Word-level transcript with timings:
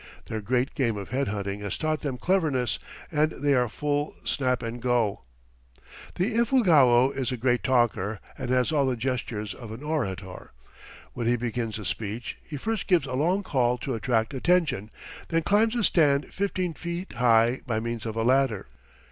Their 0.25 0.41
great 0.41 0.73
game 0.73 0.97
of 0.97 1.09
head 1.11 1.27
hunting 1.27 1.59
has 1.59 1.77
taught 1.77 1.99
them 1.99 2.17
cleverness, 2.17 2.79
and 3.11 3.33
they 3.33 3.53
are 3.53 3.69
full 3.69 4.15
of 4.19 4.27
snap 4.27 4.63
and 4.63 4.81
go. 4.81 5.21
The 6.15 6.37
Ifugao 6.37 7.11
is 7.11 7.31
a 7.31 7.37
great 7.37 7.61
talker 7.63 8.19
and 8.35 8.49
has 8.49 8.71
all 8.71 8.87
the 8.87 8.95
gestures 8.95 9.53
of 9.53 9.71
an 9.71 9.83
orator. 9.83 10.53
When 11.13 11.27
he 11.27 11.35
begins 11.37 11.77
a 11.77 11.85
speech 11.85 12.39
he 12.43 12.57
first 12.57 12.87
gives 12.87 13.05
a 13.05 13.13
long 13.13 13.43
call 13.43 13.77
to 13.77 13.93
attract 13.93 14.33
attention, 14.33 14.89
then 15.27 15.43
climbs 15.43 15.75
a 15.75 15.83
stand 15.83 16.33
fifteen 16.33 16.73
feet 16.73 17.13
high 17.13 17.61
by 17.67 17.79
means 17.79 18.07
of 18.07 18.15
a 18.15 18.23
ladder. 18.23 18.65